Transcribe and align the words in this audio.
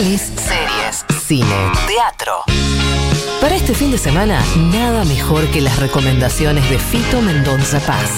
Pelis, 0.00 0.32
series, 0.34 1.04
cine, 1.26 1.44
teatro. 1.86 2.32
Para 3.38 3.54
este 3.54 3.74
fin 3.74 3.90
de 3.90 3.98
semana, 3.98 4.42
nada 4.72 5.04
mejor 5.04 5.46
que 5.50 5.60
las 5.60 5.78
recomendaciones 5.78 6.70
de 6.70 6.78
Fito 6.78 7.20
Mendonza 7.20 7.80
Paz. 7.80 8.08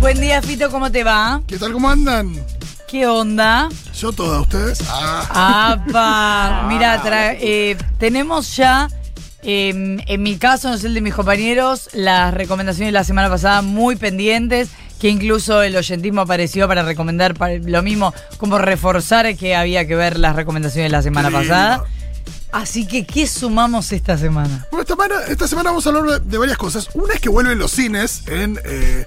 Buen 0.00 0.20
día, 0.20 0.42
Fito, 0.42 0.70
¿cómo 0.70 0.92
te 0.92 1.02
va? 1.02 1.40
¿Qué 1.46 1.56
tal? 1.56 1.72
¿Cómo 1.72 1.88
andan? 1.88 2.34
¿Qué 2.86 3.06
onda? 3.06 3.70
Yo 3.98 4.12
todas 4.12 4.42
ustedes. 4.42 4.80
Ah, 4.90 5.72
¡Apa! 5.86 6.66
Mira, 6.68 7.02
tra- 7.02 7.38
eh, 7.40 7.74
tenemos 7.98 8.54
ya, 8.54 8.88
eh, 9.44 9.96
en 10.06 10.22
mi 10.22 10.36
caso, 10.36 10.68
no 10.68 10.76
sé 10.76 10.88
el 10.88 10.94
de 10.94 11.00
mis 11.00 11.14
compañeros, 11.14 11.88
las 11.94 12.34
recomendaciones 12.34 12.88
de 12.88 12.92
la 12.92 13.04
semana 13.04 13.30
pasada 13.30 13.62
muy 13.62 13.96
pendientes, 13.96 14.68
que 14.98 15.08
incluso 15.08 15.62
el 15.62 15.76
oyentismo 15.76 16.22
apareció 16.22 16.66
para 16.68 16.82
recomendar 16.82 17.34
lo 17.62 17.82
mismo, 17.82 18.12
como 18.36 18.58
reforzar 18.58 19.36
que 19.36 19.54
había 19.54 19.86
que 19.86 19.94
ver 19.94 20.18
las 20.18 20.36
recomendaciones 20.36 20.90
de 20.90 20.96
la 20.96 21.02
semana 21.02 21.30
pasada. 21.30 21.84
Así 22.50 22.86
que, 22.86 23.06
¿qué 23.06 23.26
sumamos 23.26 23.92
esta 23.92 24.16
semana? 24.16 24.66
Bueno, 24.70 24.82
esta 24.82 24.94
semana, 24.94 25.14
esta 25.28 25.48
semana 25.48 25.70
vamos 25.70 25.86
a 25.86 25.90
hablar 25.90 26.20
de, 26.20 26.30
de 26.30 26.38
varias 26.38 26.56
cosas. 26.56 26.88
Una 26.94 27.14
es 27.14 27.20
que 27.20 27.28
vuelven 27.28 27.58
los 27.58 27.70
cines 27.70 28.22
en 28.26 28.58
eh, 28.64 29.06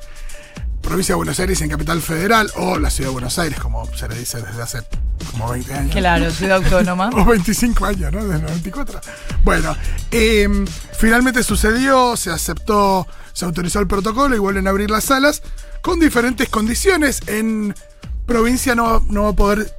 provincia 0.81 1.13
de 1.13 1.17
Buenos 1.17 1.39
Aires, 1.39 1.59
en 1.61 1.69
Capital 1.69 2.01
Federal, 2.01 2.51
o 2.55 2.77
la 2.77 2.91
ciudad 2.91 3.09
de 3.09 3.13
Buenos 3.13 3.39
Aires, 3.39 3.59
como 3.59 3.85
se 3.95 4.07
le 4.07 4.15
dice 4.17 4.41
desde 4.41 4.61
hace 4.61 4.79
como 5.31 5.49
20 5.49 5.73
años. 5.73 5.91
Claro, 5.91 6.29
ciudad 6.31 6.57
autónoma. 6.57 7.09
O 7.13 7.25
25 7.25 7.85
años, 7.85 8.11
¿no? 8.11 8.23
Desde 8.23 8.35
el 8.35 8.41
94. 8.43 9.01
Bueno, 9.43 9.75
eh, 10.11 10.47
finalmente 10.93 11.41
sucedió, 11.43 12.15
se 12.17 12.29
aceptó, 12.29 13.07
se 13.33 13.45
autorizó 13.45 13.79
el 13.79 13.87
protocolo 13.87 14.35
y 14.35 14.39
vuelven 14.39 14.67
a 14.67 14.69
abrir 14.69 14.91
las 14.91 15.05
salas 15.05 15.41
con 15.81 15.99
diferentes 15.99 16.49
condiciones. 16.49 17.21
En 17.27 17.75
provincia 18.25 18.75
no, 18.75 18.99
no 19.09 19.23
va 19.23 19.29
a 19.29 19.33
poder 19.33 19.73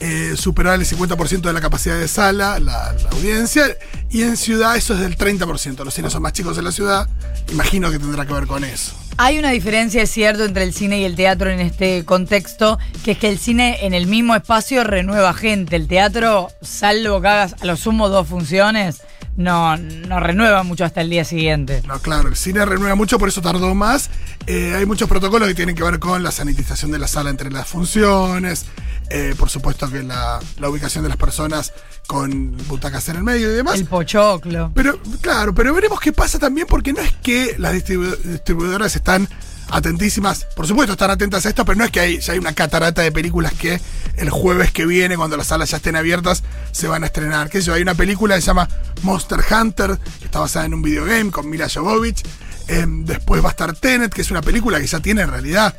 eh, 0.00 0.34
superar 0.36 0.78
el 0.78 0.86
50% 0.86 1.40
de 1.40 1.52
la 1.52 1.60
capacidad 1.60 1.98
de 1.98 2.08
sala, 2.08 2.58
la, 2.58 2.94
audiencia, 3.12 3.64
y 4.10 4.22
en 4.22 4.36
ciudad 4.36 4.76
eso 4.76 4.94
es 4.94 5.00
del 5.00 5.16
30%. 5.16 5.84
Los 5.84 5.94
cines 5.94 6.12
son 6.12 6.22
más 6.22 6.32
chicos 6.32 6.58
en 6.58 6.64
la 6.64 6.72
ciudad, 6.72 7.08
imagino 7.50 7.90
que 7.90 7.98
tendrá 7.98 8.26
que 8.26 8.32
ver 8.32 8.46
con 8.46 8.64
eso. 8.64 8.94
Hay 9.16 9.38
una 9.38 9.50
diferencia, 9.50 10.02
es 10.02 10.10
cierto, 10.10 10.44
entre 10.44 10.64
el 10.64 10.74
cine 10.74 11.00
y 11.00 11.04
el 11.04 11.16
teatro 11.16 11.48
en 11.50 11.60
este 11.60 12.04
contexto, 12.04 12.78
que 13.04 13.12
es 13.12 13.18
que 13.18 13.28
el 13.30 13.38
cine 13.38 13.86
en 13.86 13.94
el 13.94 14.06
mismo 14.06 14.34
espacio 14.34 14.84
renueva 14.84 15.32
gente. 15.32 15.76
El 15.76 15.88
teatro, 15.88 16.48
salvo 16.60 17.22
que 17.22 17.28
hagas 17.28 17.54
a 17.60 17.64
lo 17.64 17.76
sumo 17.76 18.10
dos 18.10 18.28
funciones, 18.28 19.00
no, 19.36 19.76
no 19.76 20.20
renueva 20.20 20.62
mucho 20.62 20.84
hasta 20.84 21.00
el 21.02 21.10
día 21.10 21.24
siguiente. 21.24 21.82
No, 21.86 21.98
claro, 22.00 22.28
el 22.28 22.36
cine 22.36 22.64
renueva 22.64 22.94
mucho, 22.94 23.18
por 23.18 23.28
eso 23.28 23.40
tardó 23.42 23.74
más. 23.74 24.10
Eh, 24.46 24.74
hay 24.76 24.86
muchos 24.86 25.08
protocolos 25.08 25.48
que 25.48 25.54
tienen 25.54 25.74
que 25.74 25.82
ver 25.82 25.98
con 25.98 26.22
la 26.22 26.30
sanitización 26.30 26.90
de 26.90 26.98
la 26.98 27.08
sala 27.08 27.30
entre 27.30 27.50
las 27.50 27.66
funciones. 27.68 28.66
eh, 29.10 29.34
por 29.38 29.48
supuesto 29.50 29.88
que 29.90 30.02
la, 30.02 30.40
la 30.58 30.68
ubicación 30.68 31.02
de 31.04 31.08
las 31.08 31.16
personas 31.18 31.72
con 32.08 32.56
butacas 32.66 33.08
en 33.08 33.16
el 33.16 33.22
medio 33.22 33.50
y 33.52 33.54
demás. 33.54 33.76
El 33.78 33.84
pochoclo. 33.86 34.72
Pero, 34.74 34.98
claro, 35.20 35.54
pero 35.54 35.72
veremos 35.74 36.00
qué 36.00 36.12
pasa 36.12 36.38
también, 36.38 36.66
porque 36.66 36.92
no 36.92 37.00
es 37.00 37.12
que 37.22 37.54
las 37.58 37.72
distribu- 37.74 38.16
distribuidoras 38.18 38.96
están 38.96 39.28
atentísimas. 39.70 40.46
Por 40.56 40.66
supuesto, 40.66 40.92
están 40.92 41.10
atentas 41.10 41.44
a 41.46 41.48
esto, 41.48 41.64
pero 41.64 41.76
no 41.78 41.84
es 41.84 41.90
que 41.90 42.00
hay, 42.00 42.20
ya 42.20 42.32
hay 42.34 42.38
una 42.38 42.54
catarata 42.54 43.02
de 43.02 43.12
películas 43.12 43.52
que 43.54 43.80
el 44.16 44.30
jueves 44.30 44.70
que 44.72 44.86
viene, 44.86 45.16
cuando 45.16 45.36
las 45.36 45.48
salas 45.48 45.70
ya 45.70 45.76
estén 45.78 45.96
abiertas, 45.96 46.42
se 46.72 46.88
van 46.88 47.02
a 47.02 47.06
estrenar. 47.06 47.50
¿Qué 47.50 47.60
sé 47.60 47.66
yo? 47.66 47.74
Hay 47.74 47.82
una 47.82 47.94
película 47.94 48.34
que 48.36 48.40
se 48.40 48.46
llama 48.48 48.68
Monster 49.02 49.40
Hunter, 49.50 49.98
que 50.18 50.24
está 50.26 50.40
basada 50.40 50.66
en 50.66 50.74
un 50.74 50.82
videogame 50.82 51.30
con 51.30 51.48
Mila 51.50 51.68
Jovovich. 51.72 52.22
Em, 52.68 53.04
después 53.04 53.42
va 53.42 53.48
a 53.48 53.50
estar 53.50 53.72
Tenet, 53.74 54.12
que 54.12 54.22
es 54.22 54.30
una 54.30 54.42
película 54.42 54.80
que 54.80 54.86
ya 54.86 55.00
tiene 55.00 55.22
en 55.22 55.30
realidad 55.30 55.74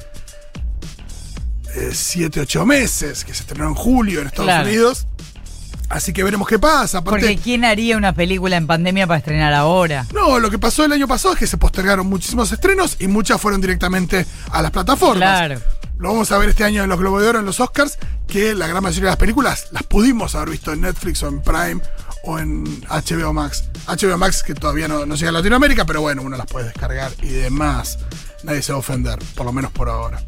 7, 1.91 2.39
8 2.41 2.65
meses, 2.65 3.23
que 3.23 3.33
se 3.33 3.41
estrenó 3.41 3.67
en 3.67 3.75
julio 3.75 4.21
en 4.21 4.27
Estados 4.27 4.45
Claro. 4.47 4.67
Unidos. 4.67 5.05
Así 5.89 6.11
que 6.13 6.23
veremos 6.23 6.47
qué 6.47 6.59
pasa. 6.59 6.99
Aparte, 6.99 7.21
Porque 7.21 7.38
¿quién 7.38 7.63
haría 7.63 7.95
una 7.97 8.13
película 8.13 8.57
en 8.57 8.67
pandemia 8.67 9.07
para 9.07 9.19
estrenar 9.19 9.53
ahora? 9.53 10.05
no, 10.14 10.39
lo 10.39 10.49
que 10.49 10.59
pasó 10.59 10.83
el 10.86 10.92
año 10.92 11.08
pasado 11.08 11.33
es 11.33 11.39
que 11.39 11.48
se 11.48 11.58
postergaron 11.58 12.08
muchísimos 12.08 12.52
estrenos 12.52 12.98
y 12.99 13.08
muchas 13.08 13.39
fueron 13.39 13.61
directamente 13.61 14.26
a 14.52 14.61
las 14.61 14.71
plataformas. 14.71 15.17
Claro. 15.17 15.61
Lo 15.97 16.09
vamos 16.09 16.31
a 16.31 16.37
ver 16.37 16.49
este 16.49 16.64
año 16.64 16.83
en 16.83 16.89
los 16.89 16.99
Globos 16.99 17.23
de 17.23 17.30
Oro, 17.30 17.39
en 17.39 17.45
los 17.45 17.59
Oscars, 17.59 17.97
que 18.27 18.53
la 18.53 18.67
gran 18.67 18.83
mayoría 18.83 19.05
de 19.05 19.11
las 19.11 19.17
películas 19.17 19.67
las 19.71 19.83
pudimos 19.83 20.36
haber 20.36 20.49
visto 20.52 20.71
en 20.71 20.81
Netflix 20.81 21.23
o 21.23 21.27
en 21.27 21.42
Prime 21.42 21.81
o 22.23 22.37
en 22.37 22.65
HBO 22.87 23.33
Max. 23.33 23.64
HBO 23.87 24.17
Max 24.17 24.43
que 24.43 24.53
todavía 24.53 24.87
no, 24.87 25.05
no 25.05 25.15
llega 25.15 25.30
a 25.30 25.31
Latinoamérica, 25.33 25.86
pero 25.86 26.02
bueno, 26.02 26.21
uno 26.21 26.37
las 26.37 26.45
puede 26.47 26.65
descargar 26.67 27.11
y 27.23 27.30
demás. 27.30 27.97
Nadie 28.43 28.61
se 28.61 28.73
va 28.73 28.76
a 28.76 28.80
ofender, 28.80 29.17
por 29.36 29.45
lo 29.45 29.53
menos 29.53 29.71
por 29.71 29.89
ahora. 29.89 30.21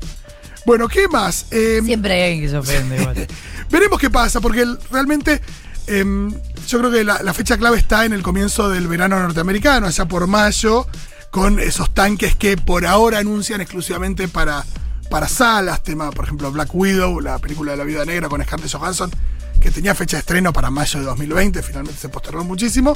Bueno, 0.65 0.87
¿qué 0.87 1.07
más? 1.07 1.47
Eh, 1.51 1.81
Siempre 1.83 2.13
hay 2.13 2.23
alguien 2.23 2.41
que 2.43 2.49
se 2.49 2.57
ofende 2.57 2.97
igual. 2.99 3.27
Veremos 3.69 3.99
qué 3.99 4.09
pasa, 4.09 4.41
porque 4.41 4.65
realmente 4.91 5.41
em, 5.87 6.31
yo 6.67 6.79
creo 6.79 6.91
que 6.91 7.03
la, 7.03 7.21
la 7.23 7.33
fecha 7.33 7.57
clave 7.57 7.77
está 7.77 8.05
en 8.05 8.13
el 8.13 8.21
comienzo 8.21 8.69
del 8.69 8.87
verano 8.87 9.19
norteamericano, 9.19 9.87
allá 9.87 10.05
por 10.05 10.27
mayo, 10.27 10.87
con 11.31 11.59
esos 11.59 11.93
tanques 11.93 12.35
que 12.35 12.57
por 12.57 12.85
ahora 12.85 13.19
anuncian 13.19 13.61
exclusivamente 13.61 14.27
para, 14.27 14.65
para 15.09 15.27
salas, 15.27 15.83
tema, 15.83 16.11
por 16.11 16.25
ejemplo, 16.25 16.51
Black 16.51 16.73
Widow, 16.73 17.19
la 17.19 17.39
película 17.39 17.71
de 17.71 17.77
la 17.77 17.83
vida 17.83 18.05
negra 18.05 18.29
con 18.29 18.43
Scarlett 18.43 18.71
Johansson, 18.71 19.11
que 19.59 19.71
tenía 19.71 19.93
fecha 19.93 20.17
de 20.17 20.21
estreno 20.21 20.53
para 20.53 20.69
mayo 20.69 20.99
de 20.99 21.05
2020, 21.05 21.61
finalmente 21.61 21.99
se 21.99 22.09
postergó 22.09 22.43
muchísimo. 22.43 22.95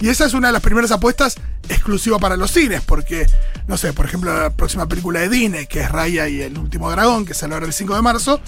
Y 0.00 0.08
esa 0.08 0.24
es 0.24 0.34
una 0.34 0.48
de 0.48 0.54
las 0.54 0.62
primeras 0.62 0.90
apuestas 0.90 1.36
exclusiva 1.68 2.18
para 2.18 2.36
los 2.36 2.50
cines, 2.50 2.80
porque, 2.82 3.26
no 3.66 3.76
sé, 3.76 3.92
por 3.92 4.06
ejemplo, 4.06 4.32
la 4.36 4.50
próxima 4.50 4.86
película 4.86 5.20
de 5.20 5.28
Disney, 5.28 5.66
que 5.66 5.80
es 5.80 5.90
Raya 5.90 6.28
y 6.28 6.40
el 6.42 6.56
último 6.58 6.90
dragón, 6.90 7.24
que 7.24 7.34
sale 7.34 7.54
ahora 7.54 7.66
el 7.66 7.72
5 7.72 7.94
de 7.94 8.02
marzo, 8.02 8.40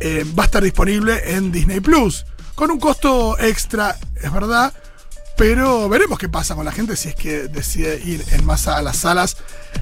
eh, 0.00 0.24
va 0.38 0.44
a 0.44 0.46
estar 0.46 0.62
disponible 0.62 1.34
en 1.34 1.50
Disney 1.52 1.80
Plus. 1.80 2.24
Con 2.54 2.70
un 2.70 2.78
costo 2.78 3.38
extra, 3.38 3.96
es 4.20 4.32
verdad. 4.32 4.72
Pero 5.36 5.88
veremos 5.88 6.18
qué 6.18 6.28
pasa 6.28 6.54
con 6.54 6.64
la 6.66 6.72
gente 6.72 6.94
si 6.94 7.08
es 7.08 7.14
que 7.14 7.48
decide 7.48 7.98
ir 8.04 8.22
en 8.32 8.44
masa 8.44 8.76
a 8.76 8.82
las 8.82 8.98
salas 8.98 9.38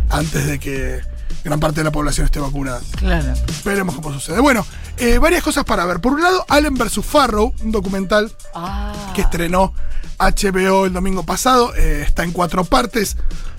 antes 0.09 0.47
de 0.47 0.61
que 0.61 1.01
gran 1.45 1.59
parte 1.59 1.81
de 1.81 1.85
la 1.85 1.91
población 1.91 2.25
esté 2.25 2.39
vacunada. 2.39 2.81
Claro. 2.97 3.35
Veremos 3.65 3.97
cómo 3.97 4.13
sucede. 4.13 4.39
Bueno, 4.41 4.65
eh, 4.97 5.19
varias 5.19 5.43
cosas 5.43 5.65
para 5.65 5.85
ver. 5.87 6.01
Por 6.01 6.13
un 6.13 6.23
lado, 6.23 6.47
Allen 6.49 6.75
vs. 6.75 7.05
Farrow, 7.05 7.53
un 7.63 7.73
documental 7.73 8.33
Ah. 8.55 8.93
que 9.15 9.23
estrenó 9.23 9.75
HBO 10.21 10.87
el 10.87 10.93
domingo 10.93 11.25
pasado. 11.25 11.75
eh, 11.75 12.03
está 12.07 12.25
en 12.25 12.33
cuatro 12.33 12.65
partes. 12.65 13.17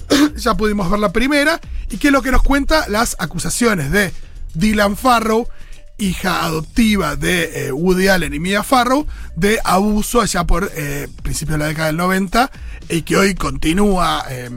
ya 0.38 0.56
pudimos 0.56 0.90
ver 0.90 1.00
la 1.00 1.12
primera. 1.12 1.60
Y 1.90 1.98
que 1.98 2.08
es 2.08 2.14
lo 2.14 2.22
que 2.22 2.32
nos 2.32 2.44
cuenta 2.44 2.88
las 2.88 3.16
acusaciones 3.20 3.92
de 3.92 4.14
Dylan 4.54 4.98
Farrow, 4.98 5.48
hija 5.98 6.44
adoptiva 6.44 7.16
de 7.16 7.68
eh, 7.68 7.72
Woody 7.72 8.08
Allen 8.08 8.34
y 8.34 8.40
Mia 8.40 8.64
Farrow, 8.64 9.06
de 9.36 9.60
abuso 9.64 10.22
allá 10.22 10.46
por 10.46 10.72
eh, 10.76 11.08
principios 11.22 11.58
de 11.58 11.64
la 11.64 11.68
década 11.68 11.88
del 11.88 11.98
90 11.98 12.52
y 12.90 13.04
que 13.04 13.18
hoy 13.18 13.36
continúa 13.36 14.26
eh, 14.30 14.50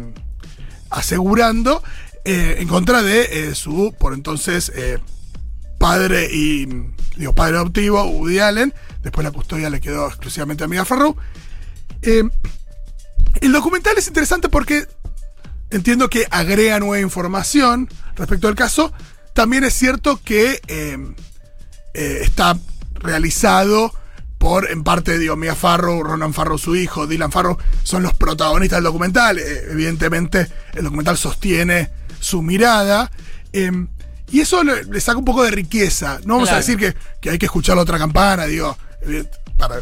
asegurando 0.91 1.83
eh, 2.25 2.57
en 2.59 2.69
contra 2.69 3.03
de 3.03 3.55
su, 3.55 3.95
por 3.99 4.15
entonces, 4.15 4.73
padre 5.79 6.29
y 6.33 6.67
digo 7.17 7.35
padre 7.35 7.57
adoptivo, 7.57 8.03
Woody 8.05 8.39
Allen. 8.39 8.75
Después 9.03 9.25
la 9.25 9.31
custodia 9.31 9.69
le 9.69 9.81
quedó 9.81 10.07
exclusivamente 10.07 10.65
a 10.65 10.69
Mia 10.69 10.85
Farrow. 10.85 11.17
Eh, 12.05 12.23
el 13.41 13.53
documental 13.53 13.95
es 13.99 14.07
interesante 14.07 14.49
porque 14.49 14.87
entiendo 15.71 16.09
que 16.09 16.27
agrega 16.31 16.79
nueva 16.79 17.01
información 17.01 17.89
respecto 18.15 18.49
al 18.49 18.55
caso. 18.55 18.93
También 19.33 19.65
es 19.65 19.75
cierto 19.75 20.21
que 20.23 20.61
eh, 20.69 20.97
eh, 21.95 22.19
está 22.23 22.57
realizado 22.95 23.93
por, 24.39 24.71
en 24.71 24.85
parte, 24.85 25.19
digo, 25.19 25.37
Mia 25.37 25.55
Farrow, 25.55 26.03
Ronan 26.03 26.35
Farrow, 26.35 26.59
su 26.59 26.77
hijo, 26.77 27.07
Dylan 27.07 27.33
Farrow, 27.33 27.59
son 27.83 28.03
los 28.03 28.15
protagonistas 28.15 28.77
del 28.77 28.85
documental. 28.85 29.39
Eh, 29.39 29.63
evidentemente, 29.71 30.49
el 30.75 30.85
documental 30.85 31.17
sostiene 31.17 31.91
su 32.21 32.43
mirada. 32.43 33.11
eh, 33.53 33.73
y 34.31 34.41
eso 34.41 34.65
le, 34.65 34.85
le 34.85 35.01
saca 35.01 35.19
un 35.19 35.25
poco 35.25 35.43
de 35.45 35.51
riqueza. 35.51 36.19
No 36.25 36.35
vamos 36.35 36.51
a 36.51 36.57
decir 36.57 36.77
que, 36.79 36.95
que 37.21 37.31
hay 37.31 37.39
que 37.39 37.47
escuchar 37.47 37.77
la 37.77 37.83
otra 37.83 37.99
campana, 37.99 38.47
digo, 38.47 38.77
para, 39.57 39.77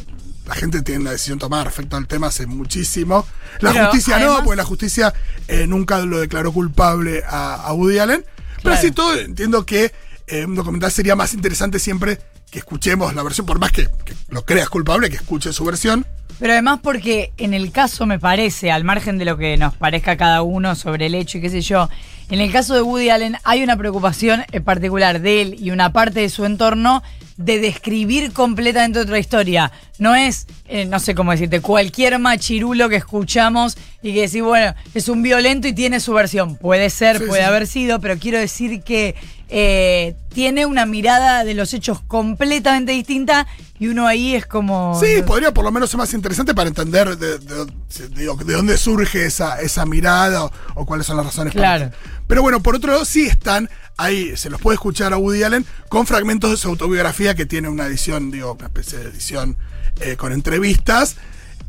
la 0.46 0.54
gente 0.54 0.82
tiene 0.82 1.02
una 1.02 1.12
decisión 1.12 1.38
tomada 1.38 1.64
respecto 1.64 1.96
al 1.96 2.06
tema 2.06 2.28
hace 2.28 2.46
muchísimo. 2.46 3.26
La 3.60 3.72
Pero 3.72 3.84
justicia 3.86 4.18
no, 4.18 4.42
porque 4.42 4.56
la 4.56 4.64
justicia 4.64 5.14
eh, 5.48 5.66
nunca 5.66 6.00
lo 6.00 6.18
declaró 6.18 6.52
culpable 6.52 7.22
a, 7.26 7.54
a 7.54 7.72
Woody 7.72 7.98
Allen. 7.98 8.24
Pero 8.62 8.74
así 8.74 8.92
todo, 8.92 9.16
entiendo 9.16 9.66
que 9.66 9.92
eh, 10.26 10.44
un 10.44 10.54
documental 10.54 10.90
sería 10.90 11.16
más 11.16 11.34
interesante 11.34 11.78
siempre 11.78 12.18
que 12.50 12.58
escuchemos 12.58 13.14
la 13.14 13.22
versión, 13.22 13.46
por 13.46 13.58
más 13.58 13.72
que, 13.72 13.88
que 14.04 14.14
lo 14.28 14.44
creas 14.44 14.68
culpable, 14.68 15.10
que 15.10 15.16
escuche 15.16 15.52
su 15.52 15.64
versión. 15.64 16.06
Pero 16.38 16.52
además 16.52 16.80
porque 16.82 17.32
en 17.38 17.54
el 17.54 17.70
caso 17.72 18.04
me 18.04 18.18
parece, 18.18 18.70
al 18.70 18.84
margen 18.84 19.18
de 19.18 19.24
lo 19.24 19.36
que 19.36 19.56
nos 19.56 19.74
parezca 19.74 20.16
cada 20.16 20.42
uno 20.42 20.74
sobre 20.74 21.06
el 21.06 21.14
hecho 21.14 21.38
y 21.38 21.40
qué 21.40 21.50
sé 21.50 21.60
yo, 21.60 21.88
en 22.30 22.40
el 22.40 22.50
caso 22.50 22.74
de 22.74 22.82
Woody 22.82 23.10
Allen 23.10 23.36
hay 23.44 23.62
una 23.62 23.76
preocupación 23.76 24.44
en 24.50 24.64
particular 24.64 25.20
de 25.20 25.42
él 25.42 25.56
y 25.58 25.70
una 25.70 25.92
parte 25.92 26.20
de 26.20 26.28
su 26.28 26.44
entorno 26.44 27.02
de 27.44 27.58
describir 27.58 28.32
completamente 28.32 29.00
otra 29.00 29.18
historia. 29.18 29.72
No 29.98 30.14
es, 30.14 30.46
eh, 30.66 30.84
no 30.84 30.98
sé 31.00 31.14
cómo 31.14 31.32
decirte, 31.32 31.60
cualquier 31.60 32.18
machirulo 32.18 32.88
que 32.88 32.96
escuchamos 32.96 33.76
y 34.02 34.12
que 34.14 34.22
decís, 34.22 34.42
bueno, 34.42 34.74
es 34.94 35.08
un 35.08 35.22
violento 35.22 35.68
y 35.68 35.72
tiene 35.74 36.00
su 36.00 36.12
versión. 36.12 36.56
Puede 36.56 36.90
ser, 36.90 37.18
Sí, 37.18 37.24
puede 37.26 37.42
sí. 37.42 37.46
haber 37.48 37.66
sido, 37.66 38.00
pero 38.00 38.18
quiero 38.18 38.38
decir 38.38 38.82
que 38.82 39.14
eh, 39.48 40.16
tiene 40.32 40.64
una 40.66 40.86
mirada 40.86 41.44
de 41.44 41.54
los 41.54 41.72
hechos 41.74 42.00
completamente 42.08 42.92
distinta 42.92 43.46
y 43.78 43.88
uno 43.88 44.06
ahí 44.06 44.34
es 44.34 44.46
como. 44.46 44.98
Sí, 45.00 45.22
podría 45.26 45.52
por 45.52 45.64
lo 45.64 45.70
menos 45.72 45.90
ser 45.90 45.98
más 45.98 46.12
interesante 46.14 46.54
para 46.54 46.68
entender 46.68 47.16
de, 47.18 47.38
de- 47.38 47.64
de- 47.66 48.08
digo, 48.16 48.34
de 48.36 48.54
dónde 48.54 48.76
surge 48.78 49.26
esa, 49.26 49.60
esa 49.60 49.84
mirada 49.84 50.44
o, 50.44 50.52
o 50.74 50.86
cuáles 50.86 51.06
son 51.06 51.16
las 51.18 51.26
razones. 51.26 51.52
para 51.54 51.76
Claro. 51.76 51.84
eso. 51.90 51.94
Pero 52.26 52.42
bueno, 52.42 52.62
por 52.62 52.76
otro 52.76 52.92
lado, 52.92 53.04
sí 53.04 53.26
están 53.26 53.68
ahí, 53.98 54.36
se 54.36 54.48
los 54.48 54.60
puede 54.60 54.76
escuchar 54.76 55.12
a 55.12 55.18
Woody 55.18 55.42
Allen 55.42 55.66
con 55.90 56.06
fragmentos 56.06 56.50
de 56.50 56.56
su 56.56 56.68
autobiografía 56.68 57.34
que 57.34 57.44
tiene 57.44 57.68
una 57.68 57.84
edición, 57.86 58.30
digo, 58.30 58.52
una 58.54 58.66
especie 58.66 58.98
de 59.00 59.10
edición 59.10 59.56
eh, 60.00 60.16
con 60.16 60.32
entrevistas. 60.32 61.16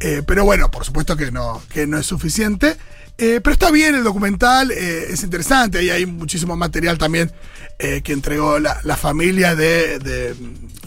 Eh, 0.04 0.22
pero 0.28 0.44
bueno, 0.44 0.70
por 0.70 0.84
supuesto 0.84 1.16
que 1.16 1.32
no, 1.32 1.64
que 1.70 1.88
no 1.88 1.98
es 1.98 2.06
suficiente. 2.06 2.78
Eh, 3.18 3.42
pero 3.44 3.54
está 3.54 3.70
bien 3.70 3.94
el 3.94 4.04
documental, 4.04 4.72
eh, 4.72 5.12
es 5.12 5.22
interesante, 5.22 5.78
ahí 5.78 5.92
hay 5.92 6.08
muchísimo 6.08 6.56
material 6.56 6.98
también 6.98 7.32
eh, 7.78 8.02
que 8.04 8.12
entregó 8.12 8.58
la, 8.58 8.80
la 8.84 8.98
familia 8.98 9.56
de, 9.56 10.00
de, 10.00 10.36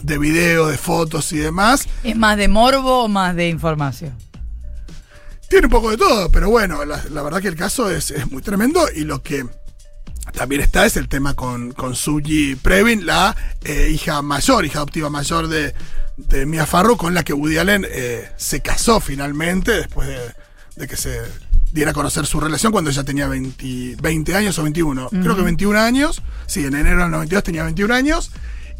de 0.01 0.17
video, 0.17 0.67
de 0.67 0.77
fotos 0.77 1.31
y 1.31 1.37
demás. 1.37 1.87
¿Es 2.03 2.17
más 2.17 2.35
de 2.35 2.49
morbo 2.49 3.05
o 3.05 3.07
más 3.07 3.33
de 3.33 3.47
información? 3.47 4.13
Tiene 5.49 5.67
un 5.67 5.71
poco 5.71 5.89
de 5.89 5.95
todo, 5.95 6.29
pero 6.29 6.49
bueno, 6.49 6.83
la, 6.83 7.01
la 7.11 7.23
verdad 7.23 7.41
que 7.41 7.47
el 7.47 7.55
caso 7.55 7.89
es, 7.89 8.11
es 8.11 8.29
muy 8.29 8.41
tremendo 8.41 8.85
y 8.93 9.05
lo 9.05 9.23
que 9.23 9.45
también 10.33 10.59
está 10.59 10.85
es 10.85 10.97
el 10.97 11.07
tema 11.07 11.33
con, 11.33 11.71
con 11.71 11.95
Suji 11.95 12.55
Previn, 12.55 13.05
la 13.05 13.37
hija 13.89 14.21
mayor, 14.21 14.65
hija 14.65 14.79
adoptiva 14.79 15.09
mayor 15.09 15.47
de, 15.47 15.73
de 16.17 16.45
Mia 16.45 16.65
Farrow, 16.65 16.97
con 16.97 17.13
la 17.13 17.23
que 17.23 17.33
Woody 17.33 17.57
Allen 17.57 17.85
eh, 17.89 18.29
se 18.37 18.61
casó 18.61 18.99
finalmente 18.99 19.71
después 19.71 20.07
de, 20.07 20.19
de 20.75 20.87
que 20.87 20.97
se 20.97 21.21
diera 21.71 21.91
a 21.91 21.93
conocer 21.93 22.25
su 22.25 22.39
relación 22.39 22.71
cuando 22.71 22.89
ella 22.89 23.03
tenía 23.03 23.27
20, 23.27 23.97
20 24.01 24.35
años 24.35 24.57
o 24.59 24.63
21. 24.63 25.09
Creo 25.09 25.35
que 25.35 25.41
21 25.41 25.79
años, 25.79 26.21
sí, 26.45 26.65
en 26.65 26.75
enero 26.75 27.01
del 27.01 27.11
92 27.11 27.43
tenía 27.43 27.63
21 27.63 27.93
años. 27.93 28.31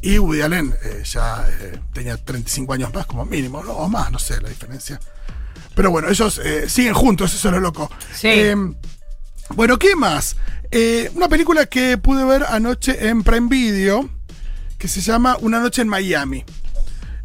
Y 0.02 0.20
Woody 0.20 0.42
Allen 0.42 0.76
eh, 0.84 1.04
ya 1.04 1.48
eh, 1.50 1.80
tenía 1.92 2.18
35 2.18 2.74
años 2.74 2.94
más 2.94 3.08
como 3.08 3.26
mínimo, 3.26 3.64
¿no? 3.64 3.72
o 3.74 3.90
más, 3.90 4.12
no 4.12 4.20
sé 4.20 4.40
la 4.42 4.50
diferencia. 4.50 5.00
Pero 5.76 5.92
bueno, 5.92 6.10
ellos 6.10 6.40
eh, 6.44 6.70
siguen 6.70 6.94
juntos, 6.94 7.34
eso 7.34 7.50
es 7.50 7.54
lo 7.54 7.60
loco. 7.60 7.90
Sí. 8.14 8.28
Eh, 8.28 8.56
bueno, 9.50 9.78
¿qué 9.78 9.96
más? 9.96 10.36
Una 11.16 11.30
película 11.30 11.66
que 11.66 11.98
pude 11.98 12.26
ver 12.26 12.44
anoche 12.44 13.08
en 13.08 13.24
Prime 13.24 13.48
Video, 13.48 14.10
que 14.78 14.88
se 14.88 15.02
llama 15.02 15.38
Una 15.40 15.60
noche 15.60 15.82
en 15.82 15.88
Miami. 15.88 16.44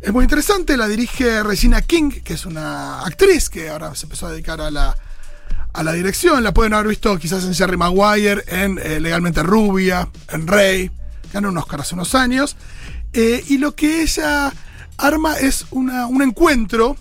Es 0.02 0.12
muy 0.12 0.24
interesante, 0.24 0.76
la 0.76 0.88
dirige 0.88 1.42
Regina 1.44 1.80
King, 1.80 2.10
que 2.24 2.34
es 2.34 2.44
una 2.44 3.02
actriz 3.02 3.48
que 3.48 3.68
ahora 3.70 3.94
se 3.94 4.06
empezó 4.06 4.26
a 4.26 4.32
dedicar 4.32 4.60
a 4.60 4.70
la, 4.70 4.96
a 5.72 5.82
la 5.84 5.92
dirección. 5.92 6.42
La 6.42 6.52
pueden 6.52 6.74
haber 6.74 6.88
visto 6.88 7.16
quizás 7.18 7.44
en 7.44 7.54
Jerry 7.54 7.76
Maguire, 7.76 8.42
en 8.48 8.78
eh, 8.82 8.98
Legalmente 8.98 9.44
Rubia, 9.44 10.08
en 10.30 10.46
Rey. 10.48 10.90
Ganó 11.32 11.50
un 11.50 11.58
Oscar 11.58 11.80
hace 11.82 11.94
unos 11.94 12.16
años. 12.16 12.56
Eh, 13.12 13.44
y 13.48 13.58
lo 13.58 13.76
que 13.76 14.02
ella 14.02 14.52
arma 14.98 15.38
es 15.38 15.66
una- 15.70 16.06
un 16.08 16.22
encuentro 16.22 16.96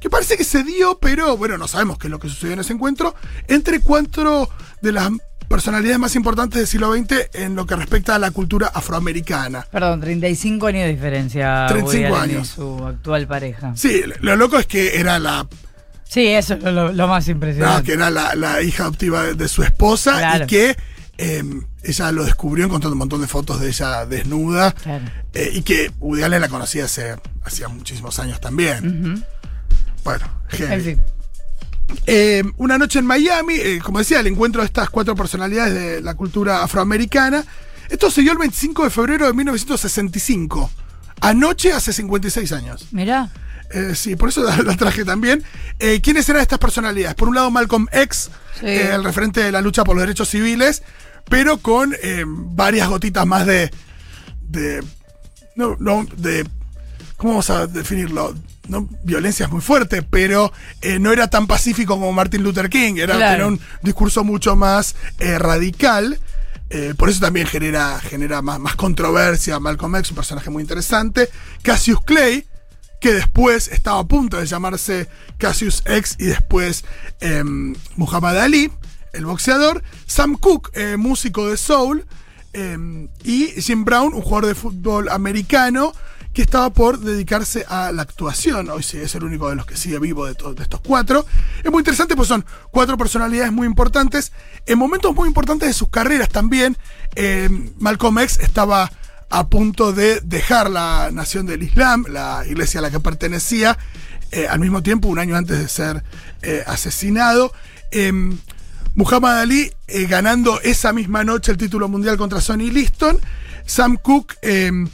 que 0.00 0.08
parece 0.08 0.36
que 0.36 0.44
se 0.44 0.62
dio, 0.62 0.98
pero 1.00 1.36
bueno, 1.36 1.58
no 1.58 1.66
sabemos 1.66 1.98
qué 1.98 2.06
es 2.06 2.10
lo 2.12 2.20
que 2.20 2.28
sucedió 2.28 2.52
en 2.52 2.60
ese 2.60 2.72
encuentro, 2.74 3.14
entre 3.48 3.80
cuatro 3.80 4.48
de 4.82 4.92
las 4.92 5.10
personalidades 5.48 5.98
más 5.98 6.14
importantes 6.16 6.58
del 6.58 6.66
siglo 6.66 6.92
XX 6.94 7.28
en 7.34 7.54
lo 7.56 7.66
que 7.66 7.76
respecta 7.76 8.14
a 8.14 8.18
la 8.18 8.30
cultura 8.30 8.68
afroamericana. 8.74 9.66
Perdón, 9.70 10.00
35 10.00 10.66
años 10.66 10.82
de 10.82 10.88
diferencia. 10.94 11.66
35 11.68 11.86
Woody 11.86 12.04
Allen 12.22 12.30
y 12.30 12.34
años. 12.36 12.48
su 12.48 12.84
actual 12.86 13.26
pareja. 13.26 13.72
Sí, 13.76 14.02
lo 14.20 14.36
loco 14.36 14.58
es 14.58 14.66
que 14.66 14.98
era 14.98 15.18
la, 15.18 15.46
Sí, 16.08 16.26
eso 16.28 16.54
es 16.54 16.62
lo, 16.62 16.92
lo 16.92 17.08
más 17.08 17.26
no, 17.26 17.32
impresionante. 17.32 17.82
que 17.84 17.92
era 17.94 18.10
la, 18.10 18.34
la 18.34 18.62
hija 18.62 18.84
adoptiva 18.84 19.24
de, 19.24 19.34
de 19.34 19.48
su 19.48 19.62
esposa 19.62 20.12
Claro. 20.18 20.44
y 20.44 20.46
que 20.46 20.76
eh, 21.18 21.42
ella 21.82 22.12
lo 22.12 22.24
descubrió 22.24 22.64
encontrando 22.66 22.92
un 22.92 22.98
montón 22.98 23.20
de 23.22 23.26
fotos 23.26 23.58
de 23.60 23.68
ella 23.68 24.04
desnuda 24.06 24.72
Claro. 24.72 25.04
eh, 25.34 25.50
y 25.54 25.62
que 25.62 25.90
Woody 25.98 26.22
Allen 26.22 26.40
la 26.42 26.48
conocía 26.48 26.84
hace 26.84 27.16
hacía 27.44 27.68
muchísimos 27.68 28.18
años 28.18 28.40
también. 28.40 29.14
Ujú. 29.14 29.22
Bueno, 30.04 30.26
heavy. 30.48 30.98
Eh, 32.06 32.42
una 32.56 32.78
noche 32.78 32.98
en 32.98 33.06
Miami, 33.06 33.54
eh, 33.54 33.80
como 33.82 33.98
decía, 33.98 34.20
el 34.20 34.26
encuentro 34.26 34.62
de 34.62 34.66
estas 34.66 34.90
cuatro 34.90 35.14
personalidades 35.14 35.74
de 35.74 36.00
la 36.02 36.14
cultura 36.14 36.62
afroamericana. 36.62 37.44
Esto 37.88 38.10
se 38.10 38.22
dio 38.22 38.32
el 38.32 38.38
25 38.38 38.84
de 38.84 38.90
febrero 38.90 39.26
de 39.26 39.32
1965. 39.32 40.70
Anoche, 41.20 41.72
hace 41.72 41.92
56 41.92 42.52
años. 42.52 42.86
Mirá. 42.90 43.30
Eh, 43.70 43.94
sí, 43.94 44.16
por 44.16 44.28
eso 44.28 44.42
la, 44.42 44.56
la 44.62 44.76
traje 44.76 45.04
también. 45.04 45.42
Eh, 45.78 46.00
¿Quiénes 46.00 46.28
eran 46.28 46.42
estas 46.42 46.58
personalidades? 46.58 47.14
Por 47.14 47.28
un 47.28 47.34
lado, 47.36 47.50
Malcolm 47.50 47.86
X, 47.92 48.30
Sí. 48.60 48.66
eh, 48.66 48.94
el 48.94 49.04
referente 49.04 49.42
de 49.42 49.52
la 49.52 49.60
lucha 49.60 49.84
por 49.84 49.94
los 49.96 50.02
derechos 50.02 50.28
civiles, 50.30 50.82
pero 51.28 51.58
con 51.58 51.94
varias 52.54 52.88
gotitas 52.88 53.26
más 53.26 53.46
de. 53.46 53.70
de. 54.48 54.82
No, 55.56 55.76
no, 55.80 56.06
de. 56.16 56.46
¿Cómo 57.16 57.32
vamos 57.34 57.50
a 57.50 57.66
definirlo? 57.66 58.34
No, 58.68 58.88
violencia 59.04 59.46
es 59.46 59.52
muy 59.52 59.60
fuerte, 59.60 60.02
pero 60.02 60.52
eh, 60.82 60.98
no 60.98 61.12
era 61.12 61.28
tan 61.28 61.46
pacífico 61.46 61.94
como 61.94 62.12
Martin 62.12 62.42
Luther 62.42 62.68
King. 62.68 62.94
Era 62.96 63.14
Claro. 63.16 63.32
tenía 63.32 63.46
un 63.46 63.60
discurso 63.82 64.24
mucho 64.24 64.56
más 64.56 64.96
eh, 65.18 65.38
radical. 65.38 66.18
Eh, 66.70 66.94
por 66.96 67.08
eso 67.08 67.20
también 67.20 67.46
genera, 67.46 68.00
genera 68.00 68.42
más, 68.42 68.58
más 68.58 68.74
controversia. 68.74 69.60
Malcolm 69.60 69.94
X, 69.96 70.10
un 70.10 70.16
personaje 70.16 70.50
muy 70.50 70.62
interesante. 70.62 71.28
Cassius 71.62 72.00
Clay, 72.04 72.44
que 73.00 73.12
después 73.14 73.68
estaba 73.68 74.00
a 74.00 74.04
punto 74.04 74.36
de 74.38 74.46
llamarse 74.46 75.06
Cassius 75.38 75.82
X 75.86 76.16
y 76.18 76.24
después 76.26 76.84
em, 77.20 77.74
Muhammad 77.94 78.38
Ali, 78.40 78.72
el 79.12 79.26
boxeador. 79.26 79.82
Sam 80.06 80.36
Cooke, 80.36 80.96
músico 80.96 81.48
de 81.48 81.56
soul. 81.56 82.04
em, 82.52 83.08
y 83.22 83.48
Jim 83.60 83.84
Brown, 83.84 84.12
un 84.14 84.22
jugador 84.22 84.46
de 84.46 84.54
fútbol 84.54 85.08
americano 85.10 85.92
que 86.36 86.42
estaba 86.42 86.68
por 86.68 86.98
dedicarse 86.98 87.64
a 87.66 87.90
la 87.92 88.02
actuación. 88.02 88.68
Hoy 88.68 88.82
sí 88.82 88.98
es 88.98 89.14
el 89.14 89.24
único 89.24 89.48
de 89.48 89.56
los 89.56 89.64
que 89.64 89.74
sigue 89.74 89.98
vivo 89.98 90.26
de, 90.26 90.34
de 90.34 90.62
estos 90.62 90.82
cuatro. 90.82 91.24
Es 91.64 91.70
muy 91.70 91.80
interesante, 91.80 92.14
pues 92.14 92.28
son 92.28 92.44
cuatro 92.70 92.98
personalidades 92.98 93.50
muy 93.52 93.66
importantes, 93.66 94.32
en 94.66 94.78
momentos 94.78 95.14
muy 95.14 95.28
importantes 95.28 95.68
de 95.68 95.72
sus 95.72 95.88
carreras 95.88 96.28
también. 96.28 96.76
Eh, 97.14 97.48
Malcolm 97.78 98.18
X 98.18 98.38
estaba 98.42 98.92
a 99.30 99.48
punto 99.48 99.94
de 99.94 100.20
dejar 100.20 100.68
la 100.68 101.08
nación 101.10 101.46
del 101.46 101.62
Islam, 101.62 102.04
la 102.10 102.44
iglesia 102.46 102.80
a 102.80 102.82
la 102.82 102.90
que 102.90 103.00
pertenecía, 103.00 103.78
eh, 104.30 104.46
al 104.46 104.60
mismo 104.60 104.82
tiempo, 104.82 105.08
un 105.08 105.18
año 105.18 105.36
antes 105.36 105.58
de 105.58 105.68
ser 105.70 106.04
eh, 106.42 106.62
asesinado. 106.66 107.50
Em, 107.90 108.36
Muhammad 108.94 109.40
Ali 109.40 109.72
ganando 110.10 110.60
esa 110.60 110.92
misma 110.92 111.24
noche 111.24 111.50
el 111.50 111.56
título 111.56 111.88
mundial 111.88 112.18
contra 112.18 112.42
Sonny 112.42 112.70
Liston. 112.70 113.18
Sam 113.64 113.96
Cooke 113.96 114.36
em, 114.42 114.86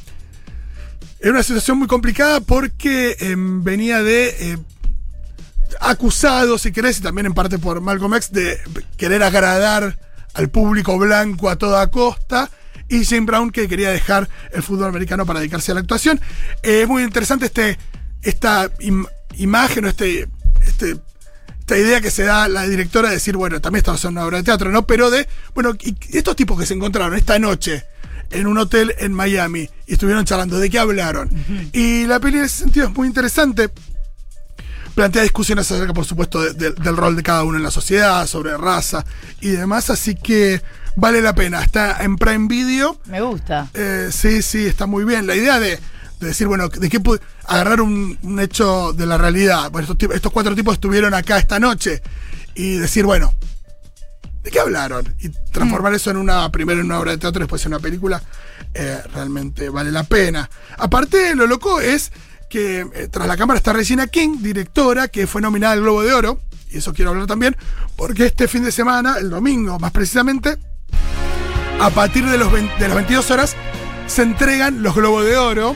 era 1.22 1.30
una 1.32 1.42
situación 1.42 1.78
muy 1.78 1.86
complicada 1.86 2.40
porque 2.40 3.16
em, 3.20 3.62
venía 3.62 4.02
de 4.02 4.28
eh, 4.52 4.58
acusado, 5.80 6.58
si 6.58 6.72
querés, 6.72 6.98
y 6.98 7.02
también 7.02 7.26
en 7.26 7.34
parte 7.34 7.58
por 7.58 7.80
Malcolm 7.80 8.14
X, 8.14 8.32
de 8.32 8.58
querer 8.96 9.22
agradar 9.22 9.98
al 10.34 10.48
público 10.50 10.98
blanco 10.98 11.48
a 11.48 11.56
toda 11.56 11.86
costa. 11.90 12.50
Y 12.88 13.04
Jim 13.04 13.24
Brown 13.24 13.50
que 13.50 13.68
quería 13.68 13.90
dejar 13.90 14.28
el 14.52 14.62
fútbol 14.62 14.88
americano 14.88 15.24
para 15.24 15.40
dedicarse 15.40 15.70
a 15.72 15.74
la 15.74 15.80
actuación. 15.80 16.20
Eh, 16.62 16.82
es 16.82 16.88
muy 16.88 17.02
interesante 17.02 17.46
este, 17.46 17.78
esta 18.20 18.70
im- 18.80 19.08
imagen 19.38 19.86
o 19.86 19.88
este, 19.88 20.28
este, 20.66 20.96
esta 21.60 21.78
idea 21.78 22.00
que 22.02 22.10
se 22.10 22.24
da 22.24 22.48
la 22.48 22.64
directora 22.68 23.08
de 23.08 23.14
decir, 23.14 23.36
bueno, 23.36 23.60
también 23.62 23.78
estamos 23.78 24.04
en 24.04 24.10
una 24.10 24.26
obra 24.26 24.38
de 24.38 24.44
teatro, 24.44 24.70
¿no? 24.70 24.86
Pero 24.86 25.10
de, 25.10 25.26
bueno, 25.54 25.72
y 25.80 25.96
estos 26.18 26.36
tipos 26.36 26.58
que 26.58 26.66
se 26.66 26.74
encontraron 26.74 27.14
esta 27.16 27.38
noche 27.38 27.84
en 28.32 28.46
un 28.46 28.58
hotel 28.58 28.94
en 28.98 29.12
Miami 29.12 29.68
y 29.86 29.92
estuvieron 29.94 30.24
charlando, 30.24 30.58
¿de 30.58 30.68
qué 30.70 30.78
hablaron? 30.78 31.30
Y 31.72 32.06
la 32.06 32.18
peli 32.20 32.38
en 32.38 32.44
ese 32.44 32.58
sentido 32.64 32.86
es 32.88 32.94
muy 32.94 33.06
interesante. 33.08 33.70
Plantea 34.94 35.22
discusiones 35.22 35.70
acerca, 35.70 35.94
por 35.94 36.04
supuesto, 36.04 36.42
de- 36.42 36.52
de- 36.52 36.72
del 36.72 36.96
rol 36.96 37.16
de 37.16 37.22
cada 37.22 37.44
uno 37.44 37.56
en 37.56 37.62
la 37.62 37.70
sociedad, 37.70 38.26
sobre 38.26 38.56
raza 38.58 39.04
y 39.40 39.48
demás, 39.50 39.88
así 39.88 40.14
que 40.14 40.60
vale 40.96 41.22
la 41.22 41.34
pena. 41.34 41.62
Está 41.62 42.02
en 42.04 42.16
Prime 42.16 42.46
Video. 42.46 43.00
Me 43.06 43.22
gusta. 43.22 43.68
Eh, 43.72 44.10
sí, 44.12 44.42
sí, 44.42 44.66
está 44.66 44.84
muy 44.86 45.04
bien. 45.04 45.26
La 45.26 45.34
idea 45.34 45.58
de, 45.58 45.78
de 46.20 46.26
decir, 46.26 46.46
bueno, 46.46 46.68
de 46.68 46.90
qué 46.90 47.00
pu- 47.00 47.18
agarrar 47.46 47.80
un, 47.80 48.18
un 48.22 48.38
hecho 48.40 48.92
de 48.92 49.06
la 49.06 49.16
realidad. 49.16 49.70
Bueno, 49.70 49.88
estos, 49.90 50.10
estos 50.14 50.30
cuatro 50.30 50.54
tipos 50.54 50.74
estuvieron 50.74 51.14
acá 51.14 51.38
esta 51.38 51.58
noche 51.58 52.02
y 52.54 52.76
decir, 52.76 53.06
bueno, 53.06 53.32
¿de 54.42 54.50
qué 54.50 54.60
hablaron? 54.60 55.14
Y 55.20 55.28
transformar 55.52 55.94
eso 55.94 56.10
en 56.10 56.16
una, 56.16 56.50
primero 56.50 56.80
en 56.80 56.86
una 56.86 57.00
obra 57.00 57.12
de 57.12 57.18
teatro, 57.18 57.40
después 57.40 57.64
en 57.64 57.72
una 57.72 57.80
película, 57.80 58.22
eh, 58.74 58.98
realmente 59.14 59.68
vale 59.68 59.90
la 59.90 60.04
pena. 60.04 60.48
Aparte, 60.78 61.34
lo 61.34 61.46
loco 61.46 61.80
es 61.80 62.12
que 62.48 62.86
eh, 62.94 63.08
tras 63.10 63.26
la 63.26 63.36
cámara 63.36 63.58
está 63.58 63.72
Regina 63.72 64.06
King, 64.06 64.38
directora, 64.40 65.08
que 65.08 65.26
fue 65.26 65.40
nominada 65.40 65.74
al 65.74 65.80
Globo 65.80 66.02
de 66.02 66.12
Oro, 66.12 66.40
y 66.70 66.78
eso 66.78 66.92
quiero 66.92 67.10
hablar 67.10 67.26
también, 67.26 67.56
porque 67.96 68.26
este 68.26 68.48
fin 68.48 68.64
de 68.64 68.72
semana, 68.72 69.16
el 69.18 69.30
domingo 69.30 69.78
más 69.78 69.92
precisamente, 69.92 70.58
a 71.80 71.90
partir 71.90 72.24
de, 72.26 72.38
los 72.38 72.52
20 72.52 72.74
de 72.78 72.88
las 72.88 72.94
22 72.94 73.30
horas 73.30 73.56
se 74.06 74.22
entregan 74.22 74.82
los 74.82 74.94
Globos 74.94 75.24
de 75.24 75.36
Oro, 75.36 75.74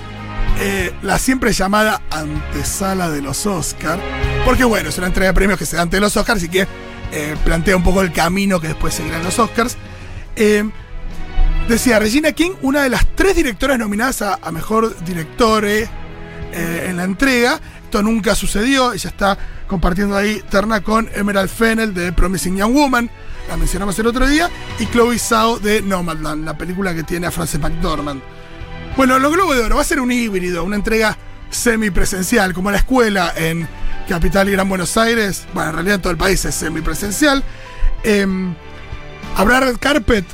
eh, 0.59 0.95
la 1.03 1.19
siempre 1.19 1.53
llamada 1.53 2.03
antesala 2.11 3.11
de 3.11 3.23
los 3.23 3.47
Oscars, 3.47 4.03
porque 4.45 4.65
bueno, 4.65 4.89
es 4.89 4.99
una 4.99 5.07
entrega 5.07 5.31
de 5.31 5.35
premios 5.35 5.59
que 5.59 5.67
se 5.67 5.77
da 5.77 5.83
ante 5.83 6.01
los 6.01 6.17
Oscars 6.17 6.43
y 6.43 6.49
que 6.49 6.67
eh, 7.13 7.37
plantea 7.45 7.77
un 7.77 7.83
poco 7.83 8.03
el 8.03 8.13
camino 8.13 8.61
que 8.61 8.69
después 8.69 8.95
seguirán 8.95 9.23
los 9.23 9.39
Oscars. 9.39 9.77
Eh, 10.35 10.69
decía 11.69 11.99
Regina 11.99 12.33
King, 12.33 12.53
una 12.63 12.83
de 12.83 12.91
las 12.91 13.07
tres 13.15 13.37
directoras 13.37 13.79
nominadas 13.79 14.23
a, 14.23 14.39
mejor 14.53 14.97
directore 15.05 15.89
eh, 16.53 16.87
en 16.89 16.97
la 16.97 17.05
entrega. 17.05 17.61
Esto 17.85 18.03
nunca 18.03 18.35
sucedió. 18.35 18.93
Ella 18.93 19.11
está 19.11 19.39
compartiendo 19.67 20.17
ahí 20.17 20.43
terna 20.51 20.83
con 20.83 21.09
Emerald 21.15 21.49
Fennel 21.49 21.95
de 21.95 22.13
Promising 22.13 22.57
Young 22.57 22.75
Woman. 22.75 23.11
La 23.49 23.57
mencionamos 23.57 23.99
el 23.99 24.07
otro 24.09 24.27
día. 24.27 24.51
Y 24.79 24.87
Chloe 24.87 25.19
Zhao 25.19 25.59
de 25.59 25.83
Nomadland, 25.83 26.45
la 26.45 26.59
película 26.59 26.95
que 26.95 27.05
tiene 27.05 27.29
a 27.29 27.31
Frances 27.31 27.61
McDormand. 27.61 28.21
Bueno, 28.97 29.19
los 29.19 29.33
Globos 29.33 29.57
de 29.57 29.63
Oro 29.63 29.77
va 29.77 29.83
a 29.83 29.85
ser 29.85 30.01
un 30.01 30.11
híbrido, 30.11 30.65
una 30.65 30.77
entrega 30.77 31.17
semipresencial, 31.51 32.53
como 32.55 32.71
la 32.71 32.79
escuela 32.79 33.33
en 33.37 33.69
Capital 34.09 34.49
y 34.49 34.53
Gran 34.53 34.69
Buenos 34.69 34.97
Aires. 34.97 35.47
Bueno, 35.55 35.71
en 35.71 35.75
realidad 35.77 35.95
en 35.97 36.03
todo 36.03 36.11
el 36.13 36.19
país 36.19 36.45
es 36.45 36.55
semipresencial. 36.55 37.43
Eh, 38.05 38.27
Habrá 39.37 39.61
red 39.61 39.77
carpet. 39.79 40.25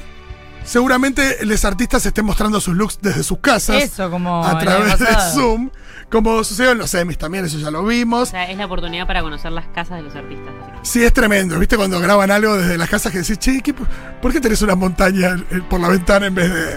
Seguramente 0.65 1.39
los 1.45 1.65
artistas 1.65 2.07
estén 2.07 2.25
mostrando 2.25 2.61
sus 2.61 2.77
looks 2.77 2.99
desde 3.03 3.25
sus 3.25 3.39
casas. 3.41 3.83
Eso, 3.83 4.09
como 4.11 4.45
a 4.47 4.59
través 4.61 4.97
de. 4.99 5.07
Zoom. 5.35 5.71
Como 6.09 6.45
sucedió 6.45 6.73
en 6.73 6.79
los 6.79 6.91
semis 6.91 7.17
también, 7.19 7.45
eso 7.47 7.59
ya 7.59 7.71
lo 7.71 7.81
O 7.81 7.87
vimos. 7.87 8.29
sea, 8.29 8.49
es 8.51 8.57
la 8.59 8.67
oportunidad 8.67 9.07
para 9.07 9.23
conocer 9.23 9.51
las 9.51 9.67
casas 9.69 9.97
de 9.97 10.03
los 10.03 10.15
artistas. 10.15 10.53
Sí, 10.83 11.03
es 11.03 11.13
tremendo. 11.13 11.59
¿Viste 11.59 11.77
cuando 11.77 11.99
graban 12.01 12.31
algo 12.31 12.57
desde 12.59 12.77
las 12.79 12.89
casas 12.91 13.11
que 13.13 13.19
decís, 13.21 13.39
che, 13.39 13.61
¿qué- 13.63 13.73
¿por 13.75 14.31
qué 14.33 14.39
tenés 14.41 14.61
una 14.63 14.75
montaña 14.77 15.37
eh, 15.51 15.63
por 15.69 15.81
la 15.81 15.89
ventana 15.89 16.27
en 16.27 16.35
vez 16.35 16.53
de.? 16.53 16.77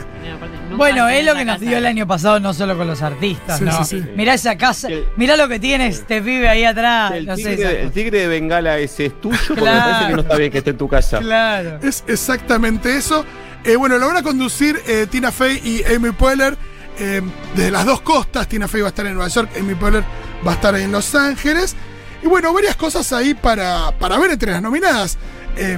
Nunca 0.75 0.89
Bueno, 0.91 1.09
es 1.09 1.25
lo 1.25 1.35
que 1.35 1.45
nos 1.45 1.59
dio 1.59 1.77
el 1.77 1.85
año 1.85 2.05
pasado, 2.07 2.39
no 2.39 2.53
solo 2.53 2.77
con 2.77 2.87
los 2.87 3.01
artistas, 3.01 3.59
Sí, 3.59 3.65
¿no? 3.65 3.83
sí, 3.83 4.01
sí. 4.01 4.09
Mirá 4.15 4.33
esa 4.33 4.57
casa, 4.57 4.87
El- 4.87 5.05
mirá 5.15 5.35
lo 5.37 5.47
que 5.47 5.59
tienes, 5.59 5.99
este 5.99 6.21
pibe 6.21 6.47
ahí 6.47 6.63
atrás. 6.63 7.13
El, 7.13 7.25
no 7.25 7.35
tigre, 7.35 7.53
esa 7.53 7.71
el 7.71 7.91
tigre 7.91 8.19
de 8.19 8.27
Bengala 8.27 8.77
ese 8.77 9.07
es 9.07 9.19
tuyo 9.21 9.37
porque 9.47 9.61
Claro. 9.61 9.75
me 9.75 9.91
parece 9.91 10.07
que 10.09 10.15
no 10.15 10.21
está 10.21 10.35
bien 10.37 10.51
que 10.51 10.57
esté 10.59 10.69
en 10.71 10.77
tu 10.77 10.87
casa. 10.87 11.19
Claro. 11.19 11.79
Es 11.81 12.03
exactamente 12.07 12.95
eso. 12.95 13.25
Eh, 13.63 13.75
bueno, 13.75 13.97
lo 13.97 14.07
van 14.07 14.17
a 14.17 14.23
conducir 14.23 14.79
eh, 14.87 15.07
Tina 15.09 15.31
Fey 15.31 15.59
y 15.63 15.83
Amy 15.93 16.11
Poehler 16.11 16.55
eh, 16.99 17.21
desde 17.55 17.71
las 17.71 17.85
dos 17.85 18.01
costas. 18.01 18.47
Tina 18.47 18.67
Fey 18.67 18.81
va 18.81 18.87
a 18.87 18.89
estar 18.89 19.05
en 19.07 19.13
Nueva 19.15 19.27
York, 19.29 19.49
Amy 19.59 19.73
Poehler 19.75 20.03
va 20.45 20.51
a 20.51 20.55
estar 20.55 20.75
en 20.75 20.91
Los 20.91 21.15
Ángeles. 21.15 21.75
Y 22.23 22.27
bueno, 22.27 22.53
varias 22.53 22.75
cosas 22.75 23.11
ahí 23.13 23.33
para, 23.33 23.91
para 23.99 24.17
ver 24.19 24.31
entre 24.31 24.51
las 24.51 24.61
nominadas. 24.61 25.17
Eh, 25.57 25.77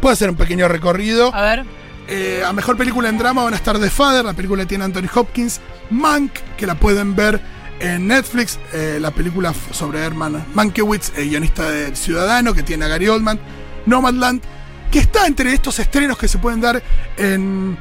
puedo 0.00 0.12
hacer 0.12 0.30
un 0.30 0.36
pequeño 0.36 0.66
recorrido. 0.68 1.34
A 1.34 1.42
ver. 1.42 1.64
Eh, 2.12 2.42
a 2.44 2.52
mejor 2.52 2.76
película 2.76 3.08
en 3.08 3.18
drama 3.18 3.44
van 3.44 3.54
a 3.54 3.56
estar 3.56 3.78
The 3.78 3.88
Father, 3.88 4.24
la 4.24 4.32
película 4.32 4.64
que 4.64 4.66
tiene 4.66 4.82
Anthony 4.82 5.08
Hopkins, 5.14 5.60
Mank, 5.90 6.32
que 6.56 6.66
la 6.66 6.74
pueden 6.74 7.14
ver 7.14 7.40
en 7.78 8.08
Netflix, 8.08 8.58
eh, 8.72 8.98
la 9.00 9.12
película 9.12 9.54
sobre 9.70 10.00
Herman 10.00 10.44
Mankiewicz, 10.52 11.12
el 11.16 11.30
guionista 11.30 11.70
de 11.70 11.94
Ciudadano, 11.94 12.52
que 12.52 12.64
tiene 12.64 12.84
a 12.84 12.88
Gary 12.88 13.06
Oldman, 13.06 13.38
Nomadland, 13.86 14.42
que 14.90 14.98
está 14.98 15.28
entre 15.28 15.52
estos 15.52 15.78
estrenos 15.78 16.18
que 16.18 16.26
se 16.26 16.38
pueden 16.38 16.60
dar 16.60 16.82
en, 17.16 17.78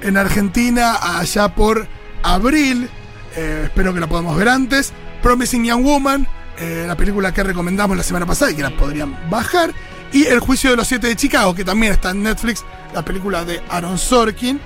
en 0.00 0.16
Argentina 0.16 1.18
allá 1.18 1.54
por 1.54 1.86
abril. 2.22 2.88
Eh, 3.36 3.64
espero 3.64 3.92
que 3.92 4.00
la 4.00 4.06
podamos 4.06 4.34
ver 4.34 4.48
antes. 4.48 4.94
Promising 5.22 5.66
Young 5.66 5.84
Woman, 5.84 6.26
eh, 6.58 6.84
la 6.86 6.96
película 6.96 7.34
que 7.34 7.42
recomendamos 7.42 7.98
la 7.98 8.02
semana 8.02 8.24
pasada 8.24 8.50
y 8.50 8.54
que 8.54 8.62
la 8.62 8.70
podrían 8.70 9.14
bajar. 9.28 9.74
Y 10.12 10.26
El 10.26 10.40
Juicio 10.40 10.70
de 10.70 10.76
los 10.76 10.88
Siete 10.88 11.06
de 11.06 11.16
Chicago, 11.16 11.54
que 11.54 11.64
también 11.64 11.92
está 11.92 12.10
en 12.10 12.22
Netflix, 12.22 12.64
la 12.94 13.04
película 13.04 13.44
de 13.44 13.62
Aaron 13.70 13.98
Sorkin. 13.98 14.60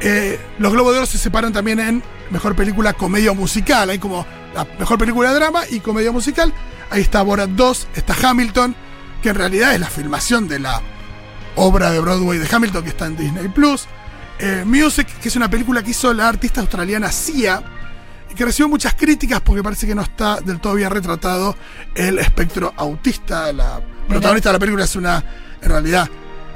Eh, 0.00 0.40
los 0.58 0.72
Globos 0.72 0.92
de 0.92 0.98
Oro 0.98 1.06
se 1.06 1.18
separan 1.18 1.52
también 1.52 1.78
en 1.78 2.02
mejor 2.30 2.56
película 2.56 2.92
comedia 2.92 3.32
musical. 3.32 3.90
Hay 3.90 3.98
como 3.98 4.26
la 4.54 4.66
mejor 4.78 4.98
película 4.98 5.30
de 5.30 5.36
drama 5.36 5.62
y 5.70 5.80
comedia 5.80 6.10
musical. 6.10 6.52
Ahí 6.90 7.02
está 7.02 7.22
Borat 7.22 7.50
2, 7.50 7.88
está 7.94 8.14
Hamilton, 8.20 8.74
que 9.22 9.28
en 9.28 9.36
realidad 9.36 9.74
es 9.74 9.80
la 9.80 9.88
filmación 9.88 10.48
de 10.48 10.58
la 10.58 10.82
obra 11.56 11.92
de 11.92 12.00
Broadway 12.00 12.38
de 12.38 12.48
Hamilton 12.50 12.82
que 12.82 12.90
está 12.90 13.06
en 13.06 13.16
Disney 13.16 13.48
Plus. 13.48 13.86
Eh, 14.40 14.64
Music, 14.66 15.06
que 15.22 15.28
es 15.28 15.36
una 15.36 15.48
película 15.48 15.84
que 15.84 15.92
hizo 15.92 16.12
la 16.12 16.28
artista 16.28 16.60
australiana 16.60 17.12
Sia 17.12 17.62
que 18.34 18.44
recibió 18.44 18.68
muchas 18.68 18.94
críticas 18.94 19.40
porque 19.40 19.62
parece 19.62 19.86
que 19.86 19.94
no 19.94 20.02
está 20.02 20.40
del 20.40 20.60
todo 20.60 20.74
bien 20.74 20.90
retratado 20.90 21.56
el 21.94 22.18
espectro 22.18 22.72
autista. 22.76 23.52
La 23.52 23.80
protagonista 24.08 24.50
de 24.50 24.52
la 24.54 24.58
película 24.58 24.84
es 24.84 24.96
una, 24.96 25.24
en 25.62 25.68
realidad, 25.70 26.08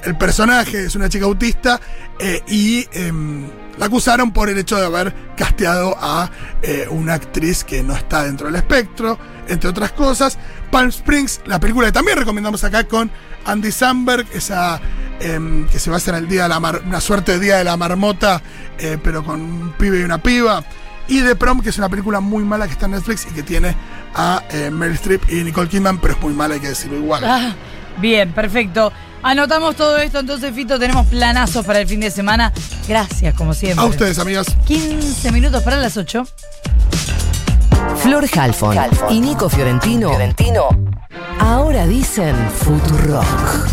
el 0.04 0.16
personaje 0.16 0.84
es 0.84 0.94
una 0.94 1.08
chica 1.08 1.24
autista 1.24 1.80
eh, 2.18 2.42
y 2.46 2.86
em, 2.92 3.46
la 3.78 3.86
acusaron 3.86 4.32
por 4.32 4.48
el 4.48 4.56
hecho 4.58 4.76
de 4.76 4.86
haber 4.86 5.12
casteado 5.36 5.96
a 6.00 6.30
eh, 6.62 6.86
una 6.90 7.14
actriz 7.14 7.64
que 7.64 7.82
no 7.82 7.94
está 7.96 8.24
dentro 8.24 8.46
del 8.46 8.56
espectro, 8.56 9.18
entre 9.48 9.68
otras 9.70 9.92
cosas. 9.92 10.38
Palm 10.70 10.88
Springs, 10.90 11.40
la 11.46 11.58
película 11.58 11.86
que 11.86 11.92
también 11.92 12.18
recomendamos 12.18 12.62
acá 12.64 12.84
con 12.84 13.10
Andy 13.44 13.72
Samberg, 13.72 14.26
esa 14.34 14.80
em, 15.20 15.66
que 15.68 15.78
se 15.80 15.90
basa 15.90 16.10
en 16.10 16.18
el 16.18 16.28
día 16.28 16.44
de 16.44 16.48
la 16.50 16.60
mar- 16.60 16.82
una 16.86 17.00
suerte 17.00 17.32
de 17.32 17.38
día 17.40 17.56
de 17.56 17.64
la 17.64 17.76
marmota, 17.76 18.40
eh, 18.78 18.98
pero 19.02 19.24
con 19.24 19.40
un 19.40 19.72
pibe 19.78 20.00
y 20.00 20.02
una 20.02 20.22
piba. 20.22 20.62
Y 21.08 21.22
The 21.22 21.36
Prom, 21.36 21.60
que 21.60 21.70
es 21.70 21.78
una 21.78 21.88
película 21.88 22.20
muy 22.20 22.44
mala 22.44 22.66
que 22.66 22.72
está 22.72 22.86
en 22.86 22.92
Netflix 22.92 23.26
y 23.30 23.34
que 23.34 23.42
tiene 23.42 23.74
a 24.14 24.42
eh, 24.50 24.70
Meryl 24.70 24.94
Streep 24.94 25.30
y 25.30 25.42
Nicole 25.42 25.68
Kidman, 25.68 25.98
pero 26.00 26.14
es 26.14 26.20
muy 26.20 26.34
mala, 26.34 26.54
hay 26.54 26.60
que 26.60 26.68
decirlo 26.68 26.98
igual. 26.98 27.24
Ah, 27.24 27.54
bien, 27.98 28.32
perfecto. 28.32 28.92
Anotamos 29.22 29.74
todo 29.74 29.98
esto, 29.98 30.20
entonces, 30.20 30.54
Fito, 30.54 30.78
tenemos 30.78 31.06
planazos 31.06 31.64
para 31.64 31.80
el 31.80 31.88
fin 31.88 32.00
de 32.00 32.10
semana. 32.10 32.52
Gracias, 32.86 33.34
como 33.34 33.52
siempre. 33.52 33.84
A 33.84 33.88
ustedes, 33.88 34.18
amigas. 34.18 34.46
15 34.66 35.32
minutos 35.32 35.62
para 35.62 35.76
las 35.78 35.96
8. 35.96 36.24
Flor 38.02 38.26
Halfon 38.32 38.76
y 39.10 39.20
Nico 39.20 39.48
Fiorentino. 39.48 40.12
Ahora 41.40 41.86
dicen 41.86 42.36
Futurock. 42.50 43.67